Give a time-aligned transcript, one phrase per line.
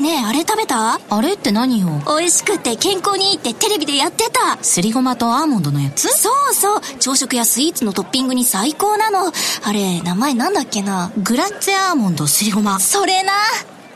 [0.00, 0.98] ねえあれ食べた？
[1.10, 1.88] あれって何よ？
[2.06, 4.56] 美味しくて健康にいいってテレビでやってた。
[4.64, 6.08] すりごまとアーモンドのやつ？
[6.08, 6.80] そうそう。
[6.98, 9.30] 朝食やスイーツのトッピングに最高なの。
[9.62, 11.12] あれ名前なんだっけな？
[11.18, 12.80] グラッツェアーモンドすりごま。
[12.80, 13.32] それな。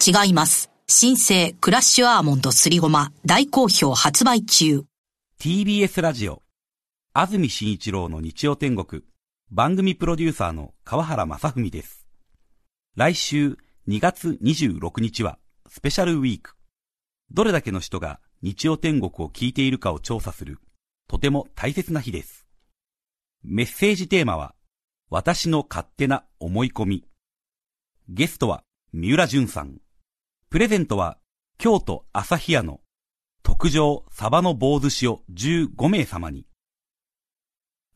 [0.07, 0.71] 違います。
[0.87, 3.11] 新生クラッシュアーモンドすりごま。
[3.25, 4.85] 大好評発売中。
[5.41, 6.43] TBS ラジオ。
[7.15, 9.03] 安住紳一郎の日曜天国。
[9.51, 12.05] 番組プロデューサーの川原正文です。
[12.95, 13.57] 来週
[13.89, 15.39] 2月26日は
[15.75, 16.55] スペシャルウィーク。
[17.33, 20.61] どれだけの人が日曜天国を聞いているかを調査する。
[21.09, 22.47] とても大切な日です。
[23.43, 24.55] メッセージテーマは
[25.11, 27.05] 私の勝手な思い込み。
[28.09, 29.81] ゲストは三浦淳さん。
[30.49, 31.19] プレゼントは
[31.59, 32.79] 京都朝日屋の
[33.43, 36.47] 特上サバの棒寿司を15名様に。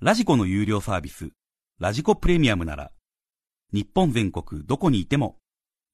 [0.00, 1.30] ラジコの有料サービス、
[1.78, 2.90] ラジコプレミアムなら、
[3.72, 5.38] 日本全国どこにいても、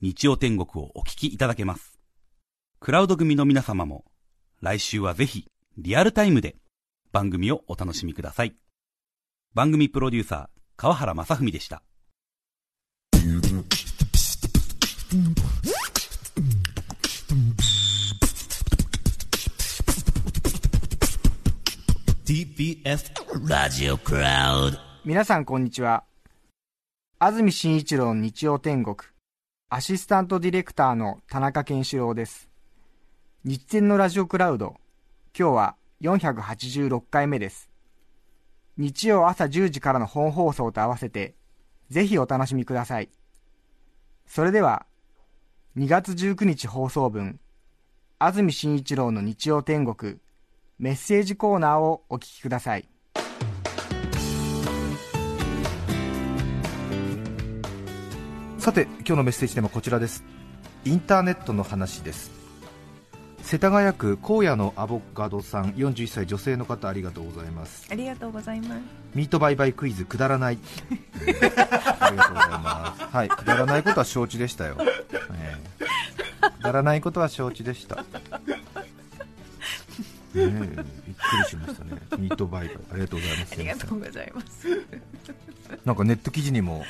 [0.04, 1.98] 日曜天国をお聞きいただけます。
[2.78, 4.04] クラウド組の皆様も、
[4.60, 5.46] 来週はぜひ、
[5.78, 6.56] リアルタイムで
[7.10, 8.54] 番組をお楽しみください。
[9.54, 11.82] 番組プロデューサー、川原正文でした。
[22.26, 26.04] TBS ラジオクラウド皆さんこんにちは
[27.18, 28.96] 安住紳一郎の日曜天国
[29.70, 32.48] アシスタントディレクターの田中健志郎です。
[33.44, 34.76] 日天のラジオクラウド。
[35.36, 37.70] 今日は486回目です。
[38.76, 41.34] 日曜朝10時からの本放送と合わせて
[41.88, 43.08] ぜひお楽しみください。
[44.26, 44.86] それでは
[45.76, 47.40] 2月19日放送分
[48.18, 50.18] 安住紳一郎の日曜天国
[50.78, 52.88] メッセージコーナーをお聞きください。
[58.64, 60.24] さて今日のメッセージテーマはこちらです。
[60.86, 62.30] インターネットの話です。
[63.42, 67.86] 世田谷区荒野のアボカドさん41歳女性の方ありがとうございます。
[67.90, 68.80] ありがとうございます。
[69.14, 70.58] ミートバイバイクイズくだらない。
[72.00, 73.04] ありがとうございます。
[73.14, 76.50] はいくだらないことは承知でしたよ、ええ。
[76.50, 77.96] くだらないことは承知でした。
[77.96, 78.02] ね
[80.32, 82.00] えびっくりしましたね。
[82.16, 82.76] ミートバイバイ。
[82.92, 83.52] ありがとうございます。
[83.52, 84.68] ありがとうございます。
[85.84, 86.82] なんかネット記事にも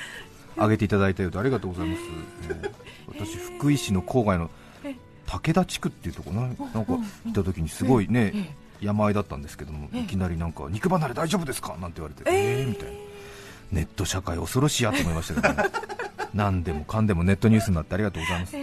[0.56, 2.02] 挙げていただいたようでありがとうございます、
[2.50, 2.84] えー
[3.16, 4.50] 私福井市の郊外の
[5.26, 6.96] 武田地区っていうところななんか行
[7.30, 12.92] った時にすごいね山あいだったんですけどもいきなりなんか肉離れ大丈夫ですかなんて言われてえーみたいな
[13.72, 15.70] ネット社会恐ろしいやと思いましたけどね
[16.34, 18.56] 何でもかんでもネットニュースになってありがとうございます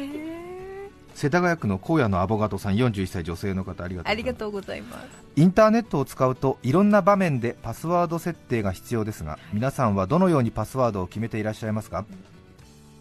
[1.22, 5.08] 世田谷区の荒野のアボガドさん41歳女性の方ありがとうございます。
[5.36, 12.06] インターネットを使うといろんな場面でパスワード設定が必要ですが皆さんはどのようにパスワードを決めていらっしゃいますか？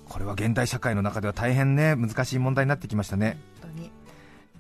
[0.07, 3.39] これは現代社会の中では大変ね難しい問題になってきましたね。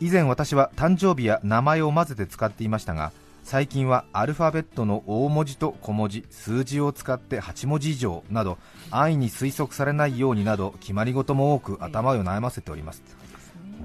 [0.00, 3.12] 以前私は誕生日や名前を混ぜて使っていましたが
[3.42, 8.56] 最近はアルファベットの大文字と小文字数字を使って8文字以上など
[8.90, 13.02] 安易に推測されないようになど決まり事も多く頭を悩ませております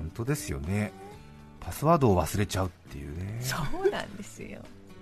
[0.05, 0.93] 本当ですよね。
[1.59, 3.39] パスワードを忘れちゃうっていうね。
[3.41, 4.59] そうなんですよ。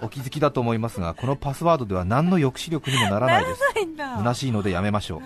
[0.00, 3.60] お気づきだと思いますがこのパスワードでは何の抑止力にもならないです。
[4.18, 5.22] 虚しいのでやめましょう。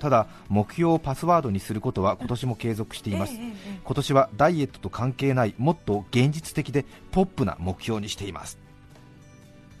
[0.00, 3.32] ただ目標をパスワードにすることは今年も継続しています、
[3.84, 8.58] 今年はダイエットと関係ないもっと現実的でポップな目標にしています。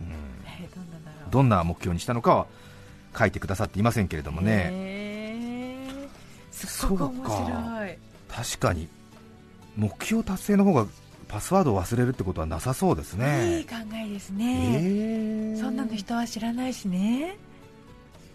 [0.00, 0.06] え
[0.62, 1.30] えどん。
[1.30, 2.46] どんな目標にしたのかは
[3.16, 5.07] 書いてくださっていませんけれどもね
[6.66, 7.36] すっごく面白
[7.86, 7.96] い。
[8.28, 8.88] 確かに。
[9.76, 10.86] 目標達成の方が
[11.28, 14.44] パスワードを忘れるってことはなさそうですいいね考えですえね。
[15.56, 15.60] ー。
[15.60, 17.36] そんなの人は知らないしね。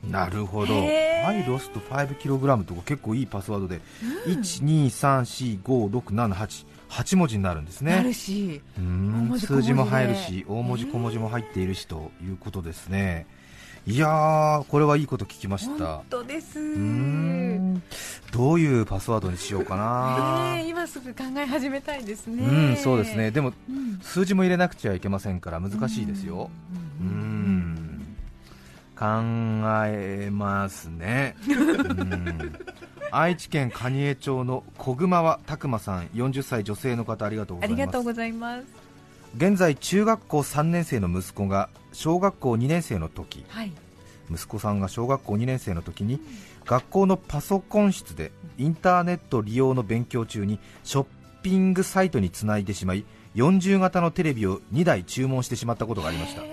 [0.10, 1.28] なるほど、へー。
[1.28, 3.82] I lost 5kg とか結構いいパスワードで、
[4.28, 13.26] 123456788 8文字になるんですなるね数字も入るし大文字小文字も入っているしということですね
[13.86, 15.98] いやーこれはいいこと聞きました。
[15.98, 16.58] 本当です。
[18.32, 22.44] どういうパスワードにしようかな、ねえ今すぐ考え始めたいですね。
[22.46, 23.32] うんそうですね。
[23.32, 24.00] でもうん。
[24.02, 26.50] 数字も入れなくちゃいけませんから難しいですよ。
[27.02, 28.06] うーん。
[28.96, 29.06] 考
[29.88, 31.36] えますね。
[31.48, 32.54] うん。
[33.12, 37.58] 愛知県蟹江町の小熊は拓磨さん40歳女性の方ありがとう
[38.04, 38.83] ございます
[39.36, 43.72] 現在中学校3年生の息子が小学校2年生の時はい。
[44.32, 46.20] 息子さんが小学校2年生の時に
[46.66, 51.06] 学校のパソコン室でインターネット利用の勉強中にショッ
[51.42, 56.44] ピングサイトにつないでしまい40型のテレビを2台注文してしまったことがありました。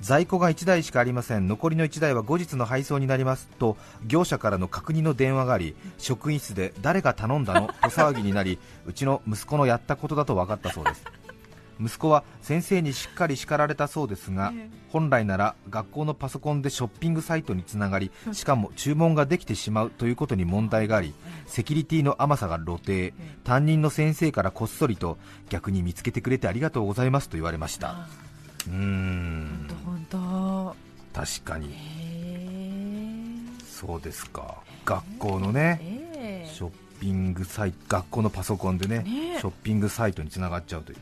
[0.00, 1.46] 在庫が1台しかありません。
[1.46, 3.48] 残りの1台は後日の配送になります。
[3.58, 3.76] と
[4.06, 7.66] 業者からの確認の電話があり職員室で誰が頼んだの？
[7.66, 11.04] と騒ぎになりうちの息子のやったことだと分かったそうです
[11.80, 14.52] 息子は先生にしっかり叱られたそうですが
[14.90, 21.14] 本来なら学校のパソコンでショッピングサイトにつながりしかも注文ができてしまうということに問題があり
[21.46, 23.12] セキュリティの甘さが露呈。
[23.44, 28.08] 担任の先生からこっそりと逆に見つけてくれてありがとうございますと言われました。
[28.66, 29.68] うーん。
[29.84, 30.76] 本当
[31.12, 31.74] 確かに。
[33.64, 34.62] そうですか。
[34.84, 36.50] 学校のねええ。
[36.52, 36.70] ショッ
[37.00, 40.98] ピングサイト学校のパソコンでねねショッピングサイトにつながっちゃうという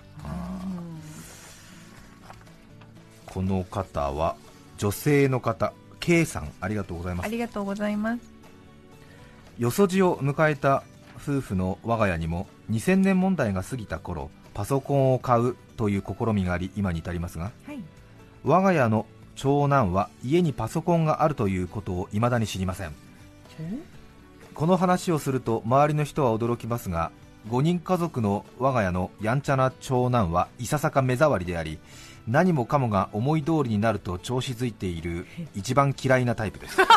[3.26, 4.36] この方は
[4.78, 7.26] 女性の方 K さんありがとうございます。
[7.26, 8.20] ありがとうございます。
[9.58, 10.84] よそじを迎えた
[11.16, 17.78] 夫婦の我が家にも2000年問題が過ぎた頃パソコンを買うという試みがあり今に至りますがはい。
[18.44, 22.92] 我が家の長男は家にパソコンがあるということを未だに知りません。
[24.54, 27.10] この話をすると周りの人は驚きますが
[27.48, 31.78] 5人家族の我が家のやんちゃな長男はいささか目障りであり
[32.26, 36.78] 何もかもが思い通りになると調子づいている一番嫌いなタイプです。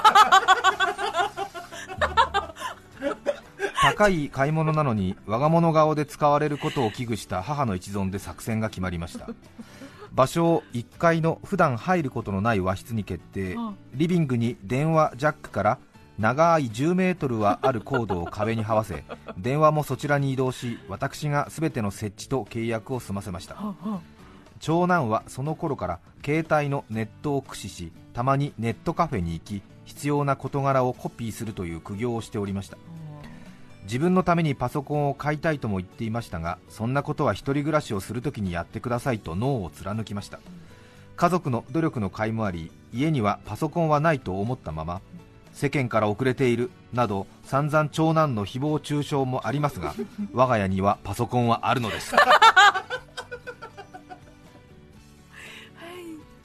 [3.81, 9.27] 高い買い物なのに我が物顔で使われることを危惧した母の一存で作戦が決まりました。
[10.11, 13.55] 場所を1階の普段入ることのない和室に決定
[13.93, 15.77] リビングに電話ジャックから
[16.19, 19.05] 長い10メートルはあるコードを壁に這わせ
[19.39, 23.55] 電話もそちらに移動し私が全ての設置と契約を済ませました。
[24.59, 32.77] 長男はその頃から携帯のネットを駆使したまにネットカフェに行き必要な事柄をコピーするという苦行をしておりました。
[33.83, 40.41] 自分のためにパソコンを買いたいとも言っていましたがそんなことは一人暮らしをするときにやってくださいと脳を貫きました。
[41.15, 45.01] 家族の努力の甲斐もあり家にはパソコンはないと思ったまま
[45.59, 49.93] 世間から遅れているなど散々長男の誹謗中傷もありますが
[50.31, 52.15] 我が家にはパソコンはあるのです。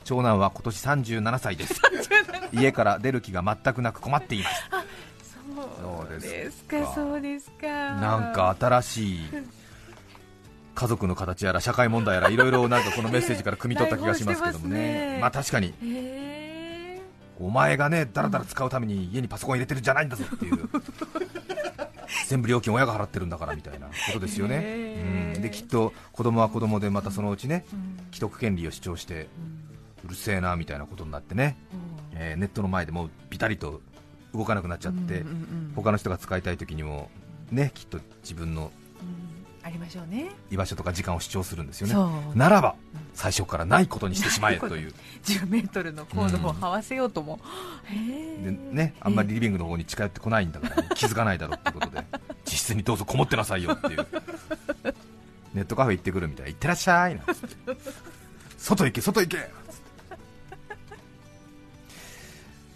[0.03, 1.81] 長男は今年37歳です。
[2.53, 4.65] 家から出る気が全くなく困っています。
[5.81, 6.93] そうでですすか。
[6.93, 7.69] そうですか。
[7.69, 9.21] なんか新しい
[10.75, 14.77] 家族の形やら社会問題やらいろいろなんかこのメッセージから汲み取った気がしますけどもね。
[14.77, 15.19] ねね。
[15.21, 15.69] まあ確かに。
[15.69, 16.34] へえ
[17.39, 20.69] お前がねだらだら使うために家にパソコン入れてるんじゃないんだぞっていう。
[22.29, 23.87] 全部料金親が払ってるんだからみたいな。
[23.87, 27.65] ことですよね、うん、できっと子供は子供でまたそのうちね
[28.13, 29.29] 既得権利を主張して
[30.05, 31.57] うるせえなみたいなことになってね、
[32.13, 33.81] えーネットの前でもうビタリと
[34.35, 37.11] 動かなくなっちゃって、うんうんうん他の人が使いたい時にも
[37.51, 38.71] ねきっと自分の
[39.65, 40.31] ありましょうね。
[40.51, 41.95] 居場所とか時間を主張するんですよね。
[42.35, 42.77] ならば
[43.15, 44.93] 最初からないことにしてしまえという。
[45.25, 47.41] 10メートルのコードを這わせようとも、
[47.85, 52.05] へでえねあんまりリビングの方に近寄ってこないんだから、気づかないだろうってことで。
[52.45, 54.07] 実質にどうぞこもってなさいよっていう。
[55.55, 56.51] ネットカフェ行ってくるみたいな。
[56.51, 57.77] 行ってらっしゃいなんつって。
[58.59, 59.51] 外行け外行け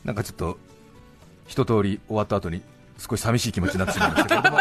[0.05, 0.59] なんかちょっと
[1.47, 2.63] 一通り終わった後に
[2.99, 4.59] 少し寂しい気持ちになってしまいましたけれども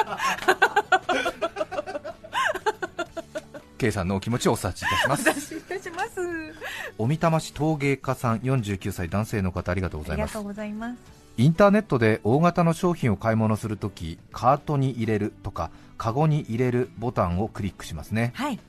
[3.77, 5.55] K さんのお気持ちをお察しいたします。
[6.97, 10.31] おみたまし陶芸家さん49歳男性の方ありがとうございます。
[10.31, 10.97] ありがとうございます。
[11.37, 18.31] インターネットで大型の商品を買い物するときカートに入れるとかカゴに入れるボタンをクリックしますね。
[18.35, 18.59] はい。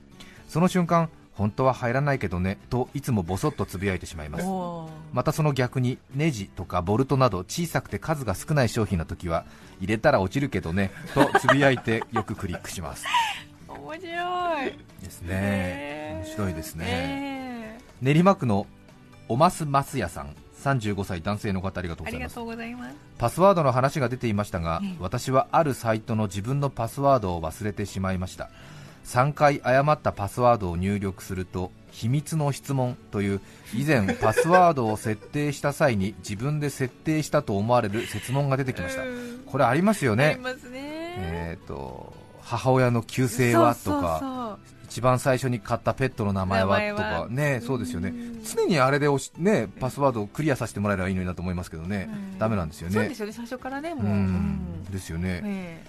[0.48, 4.44] その瞬間本当は入らないけどねといつもボソッとつぶやいてしまいます。
[5.12, 9.46] またその逆にネジとかボルトなど小さくて数が少ない商品の時は
[9.80, 13.06] 入れたら落ちるけどねとつぶやいてよくクリックします
[13.88, 15.02] 面白い。
[15.02, 15.28] ですね。
[15.30, 16.84] へー面白いですね。
[16.86, 17.80] え。
[18.02, 18.66] 練馬区の
[19.28, 20.34] おますます屋さん。
[20.62, 22.34] 35歳男性の方ありがとうございます。
[23.16, 24.96] パスワードの話が出ていましたが、ええ。
[25.00, 28.50] 私はあるサイトの自分のパスワードを忘れてしまいました。
[29.04, 33.40] 3回誤ったパスワードを入力すると秘密の質問という
[33.74, 39.04] 以前パスワードを設定した際に 自分で設定したと思われる設問が出てきました。
[39.04, 39.42] うん。
[39.46, 40.56] これありますよあねね。
[40.74, 48.14] えー、と母親の旧姓はとか一番最初に買ったペットの名前はとかねそうですよね。
[48.42, 52.94] 常にあれでね、パスワードをクリアさせてもらえればいいのになと思いますけどね、うんダメなんですよね。
[52.94, 53.32] そうですよね。
[53.32, 54.06] 最初からねもう、
[54.88, 55.84] うですよね、え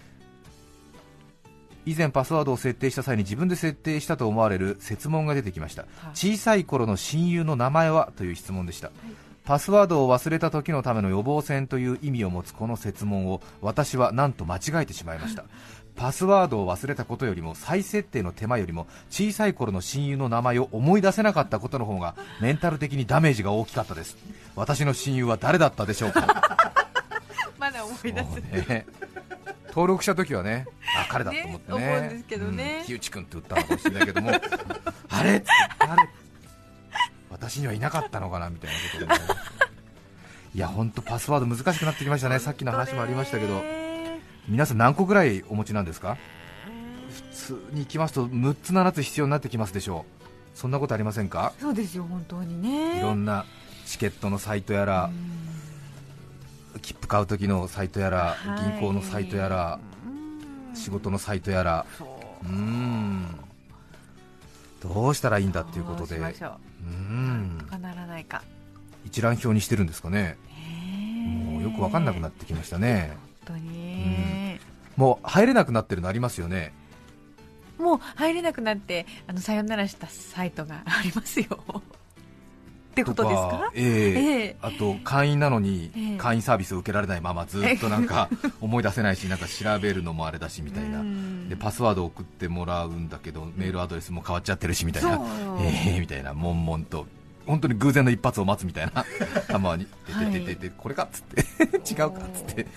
[1.85, 6.11] 以前パスワードを設定した際に自分で設定したと思われる設問が出てきました、はい。
[6.13, 8.91] 小さい頃の親友の名前はという質問でした、
[9.49, 15.43] パスワードを忘れた時のための予防線という意味を持つこの設問を私はなんと間違えてしまいました。
[15.97, 24.17] パスワードを忘れたことよりも再設定の手間よりも小さい頃の親友の名前を思い出せなかったことの方がメンタル的にダメージが大きかったです。
[24.55, 26.43] 私の親友は誰だったでしょうか？
[27.47, 28.41] えまだ思い出す、そう。
[28.69, 28.85] ね
[29.69, 31.79] 登録した時はねあ彼だと思ってね。
[31.79, 32.77] ね思うんですけどね。
[32.81, 34.29] うん木内君って言ったのかもしれないけども。
[35.09, 35.37] あれ？
[35.37, 36.28] っつって誰
[37.39, 39.39] 私にはいなかったのかなみたいなことで、ね、
[40.53, 42.39] いや本当パスワード難しくなってきましたね。
[42.39, 43.55] さっきの話もありましたけど。
[43.59, 43.89] ね
[44.47, 46.17] 皆さん何個ぐらいお持ちなんですか？
[47.31, 50.05] 普通に行きますと6つ7つ必要になってきますでしょ
[50.55, 50.57] う。
[50.57, 51.53] そんなことありませんか？
[51.61, 52.97] そうですよ本当にね。
[52.99, 53.45] いろんな
[53.85, 55.11] チケットのサイトやら
[56.81, 58.71] 切符買う時のサイトやらはい。
[58.71, 59.79] 銀行のサイトやら
[60.73, 61.85] 仕事のサイトやら。
[62.43, 62.45] う。
[62.47, 63.35] ーん
[64.81, 66.17] どうしたらいいんだっていうことで。
[66.17, 67.57] どうん。
[67.59, 68.41] とかならないか。
[69.05, 70.37] 一覧表にしてるんですかね。
[71.45, 73.15] もうよく分かんなくなってきましたね。
[73.45, 74.59] 本当に、
[74.95, 76.73] もう入れなくなってるのありますよね。
[77.79, 81.47] もう入れなくなってあのさよならしたサイトがありますよ
[83.01, 83.71] ってことですか？
[83.75, 84.19] ええ。
[84.19, 84.55] ええ。
[84.61, 86.17] あと会員なのにええ。
[86.17, 88.29] 会員サービスを受けられないままずっとなんか
[88.61, 90.99] 思い出せないしなんか調べるのもあれだしみたいな。
[90.99, 91.49] うん。
[91.49, 95.19] でパスワードを送ってもらうんだけどメールアドレスも変わっちゃってるしみたいな。
[95.61, 97.05] ええみたいな悶々と。
[97.47, 99.03] 本当に偶然の一発を待つみたいな
[99.49, 100.25] たまに「はい。
[100.27, 102.67] てててててこれか」っつって違うかっつって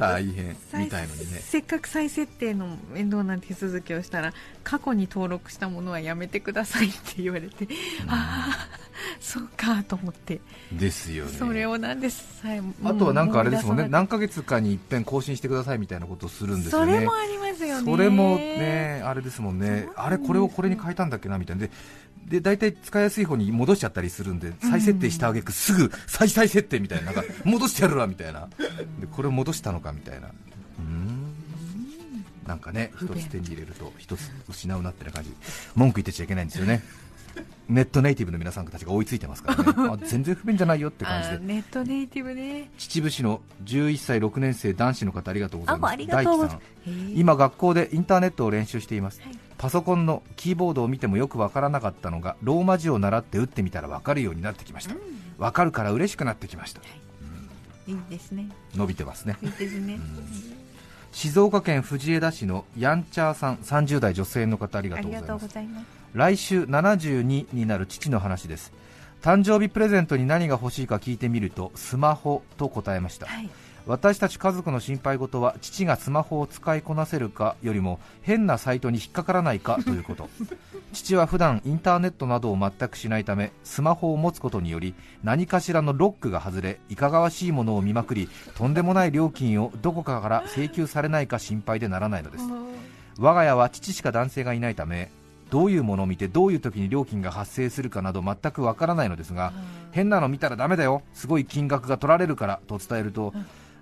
[0.00, 1.38] 大変みたいのにね。
[1.40, 4.32] せっかく再設定の面倒な手続きをしたら
[4.64, 7.68] 過去に登録したものはやめてくださいって言われて、
[8.08, 8.68] ああ
[9.20, 10.40] そうかと思って。
[10.72, 11.32] ですよね。
[11.32, 12.40] それをなんです。
[12.42, 13.88] さえあとはなんかあれですもんね。
[13.88, 16.94] 何ヶ月かに一遍更新してくださいみたいなことをするんですよね。
[16.94, 17.84] それもありますよね。
[17.84, 21.72] それもね、あれですもんね、あれ、これをこれに変えたんだっけなみたいな、で
[22.26, 28.48] で大体使いやすい方に戻しちゃったりするんで、再設定したあげく、すぐ再々設定みたいな、なんか戻してやるわみたいな、
[29.00, 31.34] でこれを戻したのかみたいな、うーん。
[32.46, 35.34] なんかね、一つ手に入れると、一つ失うなってな感じ、
[35.74, 36.82] 文句言ってちゃいけないんですよね。
[37.68, 41.38] ネットネイティブの皆さんたちが追いついてますからね、 あ全然不便じゃないよって感じで。
[41.38, 42.70] ネットネイティブね。
[42.76, 45.96] 秩父市の11歳6年生男子の方ありがとうございます。
[46.08, 46.60] 大樹さん。
[47.14, 54.94] 今学校でインターネットを練習しています、はいパソコンのキーボードを見てもよくわからなかったのがローマ字を習って打ってみたらわかるようになってきました。
[55.36, 56.80] わ、かるから嬉しくなってきました。
[57.86, 57.92] い。
[57.92, 58.48] いですね。
[58.74, 59.36] 伸びてますね。
[59.42, 60.00] いいですね、
[61.12, 65.44] 静岡県藤枝市のやんちゃーさん30代女性の方ありがありがとうございます。
[65.44, 65.86] とうございます。
[66.14, 68.72] 来週72になる父の話です。
[69.20, 73.50] 誕生日プレゼントに何が欲しいか聞いてみるとスマホと答えました、はい
[73.90, 80.28] 私たち家族の心配事は父がスマホを使いこなせるかよりも変なサイトに引っかからないかということ。
[80.94, 84.94] 父は普段インターネットなどを全くしないためスマホを持つことにより
[85.24, 92.44] 何かしらのロックが外れいかがわしいものを見まくりとんでもない料金をどこかから請求されないか心配でならないのです。
[93.18, 95.10] 我が家は父しか男性がいないため
[95.50, 99.52] どういうものを見てどういう時に料金が発生するかなど全くわからないのですが
[99.90, 103.34] 変なの見たらダメだよすごい金額が取られるからと伝えると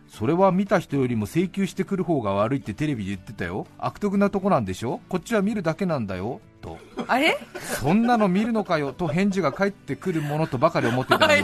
[0.08, 3.66] それは見た人よりも請求してくる方が悪いってテレビで言ってたよ。
[3.78, 5.00] 悪徳なとこなんでしょ？
[5.08, 6.40] こっちは見るだけなんだよ。
[6.60, 6.78] と。
[7.06, 7.38] あれ？
[7.60, 11.42] そんなの見るのかよと返事が返ってくるものとばかり思っていたのに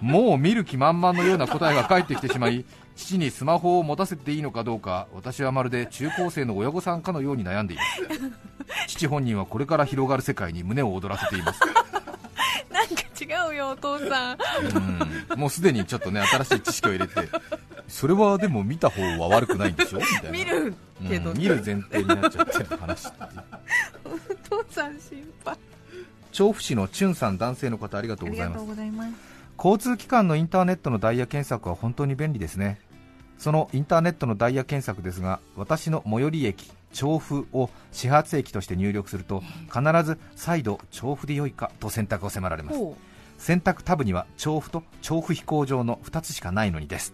[0.00, 2.64] もう見る気満々のような答えが返ってきてしまい
[2.96, 8.02] 父にスマホを持たせていいのかどうか私はまるで中高生の親御さんかのように悩んでいます。
[8.86, 11.60] 父本人はこれから広がる世界に胸を躍らせています
[12.70, 14.38] なんか違うよお父さん。
[15.32, 15.38] うん。
[15.40, 17.28] もうすでにちょっとね新しい知識を入れて
[17.88, 19.98] それはでも見た方は悪くないんでしょ？
[19.98, 20.30] みたいな。
[20.30, 20.74] 見る
[21.08, 23.42] けど、うん見る前提になっちゃってる話っていう。
[24.54, 25.56] お父さん心配。
[26.32, 29.04] 調布市のチュンさん男性の方ありがとうありがとございます。
[29.04, 29.34] うございます。
[29.56, 32.80] 交通機関のインターネットのダイヤ検索は本当に便利ですね
[33.44, 42.78] そのインターネットのダイヤ検索ですが私の最寄り駅調布を始発駅として入力すると必ず再度調布で良いかと選択を迫られます。
[42.78, 42.96] ほ
[43.36, 47.12] 選択タブには調布と調布飛行場の2つしかないのにです、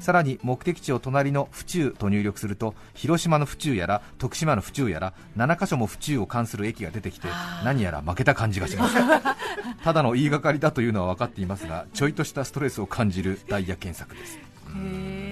[0.00, 7.28] さらに目的地を隣の府中と入力すると広島の府中やら徳島の府中やら7カ所も府中を関する駅が出てきて
[7.62, 8.96] 何やら負けた感じがします。
[9.84, 14.49] ただの言いがかりだというのは分かっていますがちょいとしたストレスを感じるダイヤ検索です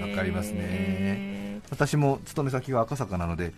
[0.09, 1.61] わかりますね。
[1.69, 3.53] 私も勤め先が赤坂なので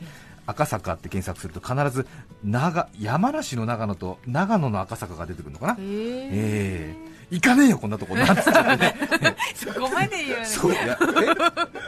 [0.46, 2.06] 赤坂って検索すると必ず
[2.44, 5.78] 長山梨の長野と長野の赤坂が出てくるのかな。
[5.80, 8.14] ええ行かねえよこんなとこ。
[8.14, 8.94] なんつってね。
[9.56, 10.46] そこまで言うの？
[10.46, 10.98] そういやえ？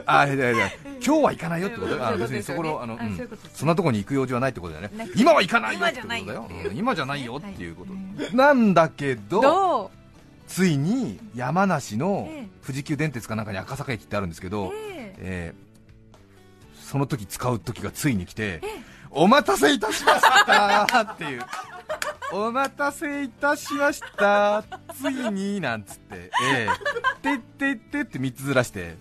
[0.06, 0.72] あいやいや
[1.06, 2.08] 今日は行かないよってこと？
[2.08, 3.30] あの別にそこのあの、うん。
[3.54, 5.10] そんなとこに行く用事はないってことだよね。
[5.18, 6.22] 今は行かないよってことだよ。
[6.24, 10.03] 今じゃないようん今じゃないよっていうこと、なんだけどどう？
[10.48, 12.48] ついに山梨のええ。
[12.66, 15.54] 富士急電鉄かなんかに赤坂駅ってあるんですけど、ええ。
[15.60, 15.64] ー
[16.94, 18.62] その時使う時がついに来て、
[19.10, 21.42] お待たせいたしましたっていう、
[22.32, 28.98] お待たせいたしました、ついになんつって、えー、てってってって3つずらして、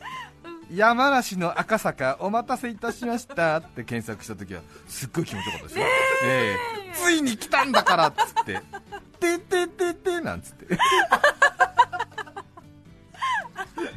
[0.75, 3.59] 山梨の赤坂、お待たせいたしました。
[3.59, 5.85] って検索した時は、すっごい気持ちよかったですよ、
[6.25, 6.57] え。
[6.93, 8.61] ーついに来たんだからっつって、
[9.21, 10.67] てってってってなんつって。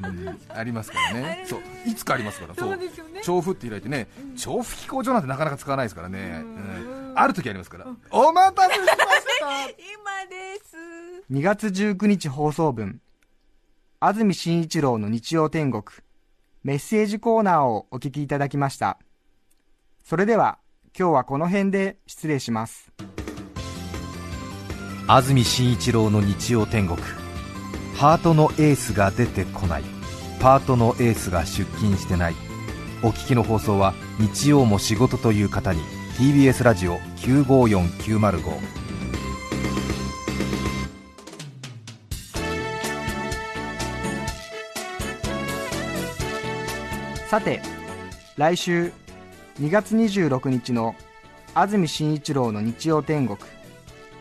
[0.04, 0.40] うん。
[0.50, 1.62] ありますからね、そう。
[1.86, 2.78] いつかありますから、そう。
[2.78, 3.22] ですよね。
[3.22, 7.14] 調布って開いてね、調布飛行場なんてなかなか使わないですからね、うん。
[7.16, 8.96] ある時ありますから、お待たせしました。
[9.80, 10.76] 今です。
[11.32, 13.00] 2月19日放送分。
[14.02, 15.84] 安住紳一郎の日曜天国
[16.66, 18.98] メッセージコーナーをお聞きいただきました。
[20.04, 20.58] それでは
[20.98, 22.92] 今日はこの辺で失礼します。
[25.06, 26.98] 安住紳一郎の日曜天国。
[27.96, 29.84] ハートのエースが出てこない。
[30.40, 32.36] パートのエースが出勤してない。
[33.04, 35.82] お聞きの放送は日曜も仕事という方に
[36.18, 38.85] TBS ラジオ954905
[47.28, 47.60] さて
[48.38, 48.92] 来週
[49.60, 50.96] 2月26日の
[51.56, 53.40] 安住紳一郎の日曜天国。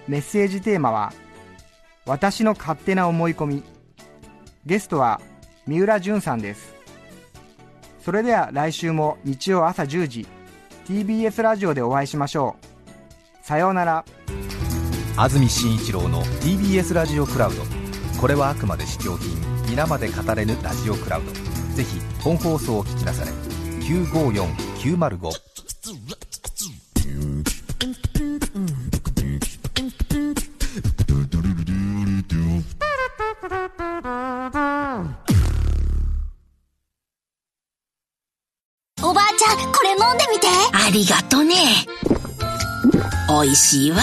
[0.08, 1.12] メッセージテーマは
[2.06, 3.62] 「私の勝手な思い込み」
[4.64, 5.20] ゲストは
[5.66, 6.74] 三浦淳さんです。
[8.02, 10.26] それでは来週も日曜朝10時
[10.86, 12.56] TBS ラジオでお会いしましょ
[13.42, 13.46] う。
[13.46, 14.04] さようなら。
[15.16, 17.62] 安住紳一郎の TBS ラジオクラウド。
[18.18, 19.36] これはあくまで試供品。
[19.68, 21.43] 皆まで語れぬラジオクラウド。
[21.74, 23.30] ぜひ本放送を聞きなされ
[23.80, 25.30] 954905
[39.02, 40.46] おばあちゃん、これ飲んでみて。
[40.72, 41.54] ありがとね。
[43.28, 43.98] 美味しいわ。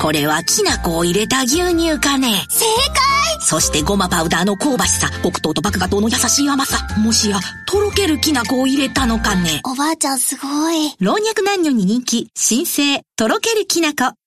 [0.00, 2.44] これはきな粉を入れた牛乳かね。
[2.48, 3.13] 正解
[3.44, 6.78] そしてごまパウダーの香ばしさ、黒糖と麦芽糖の優しい甘さ。
[6.98, 9.60] もしや、とろけるきな粉を入れたのかね。
[9.64, 10.94] おばあちゃんすごい。
[10.98, 14.14] 老若男女に人気、新生、とろけるきな粉。